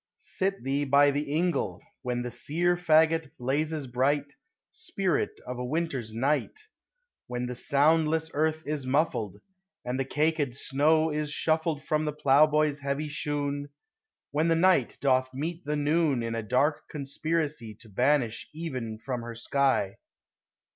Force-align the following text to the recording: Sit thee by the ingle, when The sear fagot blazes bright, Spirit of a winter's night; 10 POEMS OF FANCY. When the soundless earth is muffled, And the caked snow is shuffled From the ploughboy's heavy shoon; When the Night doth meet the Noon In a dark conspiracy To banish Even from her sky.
Sit 0.17 0.63
thee 0.63 0.83
by 0.83 1.11
the 1.11 1.31
ingle, 1.31 1.79
when 2.01 2.23
The 2.23 2.31
sear 2.31 2.75
fagot 2.75 3.29
blazes 3.37 3.85
bright, 3.85 4.33
Spirit 4.71 5.39
of 5.45 5.59
a 5.59 5.63
winter's 5.63 6.11
night; 6.11 6.45
10 6.47 6.47
POEMS 6.47 6.55
OF 6.55 6.55
FANCY. 6.55 7.23
When 7.27 7.45
the 7.45 7.55
soundless 7.55 8.31
earth 8.33 8.63
is 8.65 8.87
muffled, 8.87 9.35
And 9.85 9.99
the 9.99 10.05
caked 10.05 10.55
snow 10.55 11.11
is 11.11 11.29
shuffled 11.31 11.83
From 11.83 12.05
the 12.05 12.13
ploughboy's 12.13 12.79
heavy 12.79 13.09
shoon; 13.09 13.69
When 14.31 14.47
the 14.47 14.55
Night 14.55 14.97
doth 15.01 15.31
meet 15.35 15.65
the 15.65 15.75
Noon 15.75 16.23
In 16.23 16.33
a 16.33 16.41
dark 16.41 16.89
conspiracy 16.89 17.75
To 17.81 17.87
banish 17.87 18.49
Even 18.55 18.97
from 18.97 19.21
her 19.21 19.35
sky. 19.35 19.97